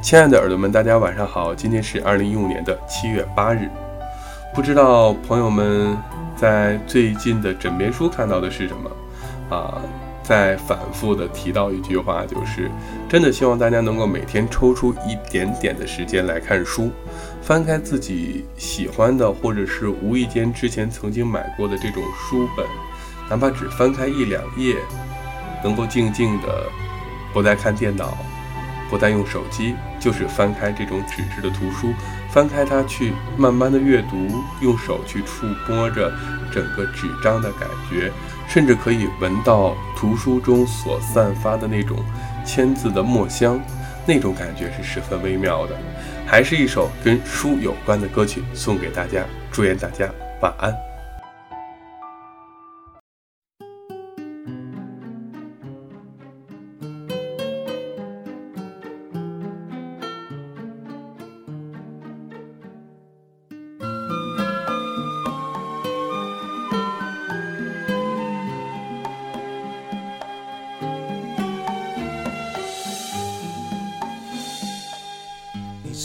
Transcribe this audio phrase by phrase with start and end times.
[0.00, 3.68] 亲爱的耳朵们，大家晚上好，今天是二零一五年的七月八日。
[4.54, 5.98] 不知道朋友们
[6.36, 9.82] 在最近的枕边书看到的是什么啊？
[10.22, 12.70] 在反复的提到一句话，就是
[13.08, 16.90] 真的希望大家能够每天抽出一点点的时间来看书，
[17.42, 22.64] 翻开自己喜欢的，或者是无意间之前曾经买过的这种书本，
[23.28, 24.76] 哪怕只翻开一两页，
[25.64, 26.64] 能够静静的，
[27.32, 28.16] 不再看电脑，
[28.88, 31.92] 不再用手机，就是翻开这种纸质的图书，
[32.30, 34.16] 翻开它去慢慢的阅读，
[34.60, 36.12] 用手去触摸着
[36.52, 38.12] 整个纸张的感觉。
[38.48, 41.98] 甚至可以闻到图书中所散发的那种
[42.46, 43.60] 签字的墨香，
[44.06, 45.76] 那种感觉是十分微妙的。
[46.26, 50.08] 还是一首跟书有关的歌曲送给大家，祝愿大家
[50.40, 50.87] 晚安。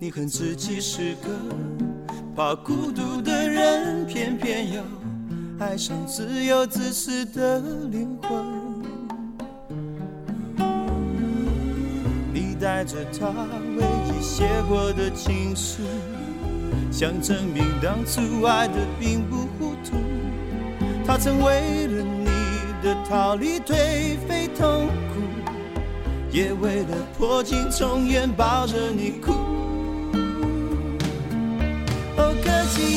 [0.00, 1.28] 你恨自己是个。
[2.36, 4.80] 怕孤独的人，偏偏又
[5.58, 7.58] 爱上自由自私的
[7.90, 8.30] 灵魂。
[12.32, 13.26] 你带着他
[13.76, 15.82] 唯一写过的情书，
[16.92, 19.96] 想证明当初爱的并不糊涂。
[21.04, 22.26] 他曾为了你
[22.84, 25.50] 的逃离颓废痛苦，
[26.30, 29.32] 也为了破镜重圆抱着你哭。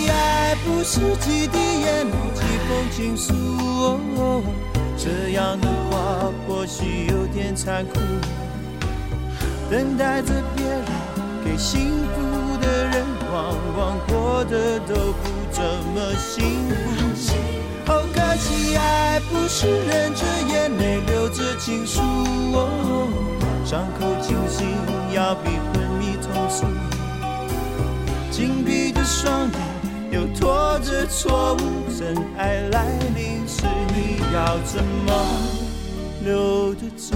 [0.09, 3.33] 爱不是几滴眼泪，几封情书。
[4.97, 7.99] 这样的话或许有点残酷。
[9.69, 10.83] 等待着别人
[11.43, 15.63] 给幸福的人，往往过得都不怎
[15.95, 16.73] 么幸福。
[17.85, 22.01] 好可惜，爱不是忍着眼泪，流着情书。
[23.65, 24.67] 伤口清醒，
[25.13, 26.65] 要比昏迷痛楚。
[28.29, 29.59] 紧闭双眼。
[30.11, 31.57] 又拖着错误，
[31.97, 33.63] 真爱来临时，
[33.95, 35.09] 你要怎么
[36.25, 37.15] 留得住？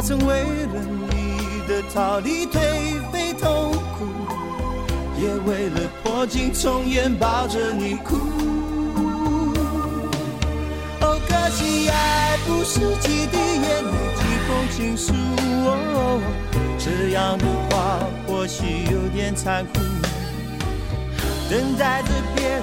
[0.00, 0.80] 他曾为了
[1.10, 2.58] 你的逃离颓
[3.12, 4.06] 废痛苦。
[5.20, 8.16] 也为了破镜重圆抱着你哭。
[11.02, 15.12] 哦，可惜爱不是几滴眼泪几封情书
[15.66, 16.22] 哦。
[16.78, 19.80] 这样的话或许有点残酷。
[21.50, 22.62] 等待着别人